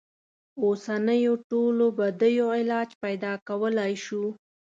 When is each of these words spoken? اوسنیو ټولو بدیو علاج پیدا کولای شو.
اوسنیو 0.63 1.33
ټولو 1.49 1.85
بدیو 1.97 2.47
علاج 2.59 2.89
پیدا 3.03 3.33
کولای 3.47 3.93
شو. 4.05 4.23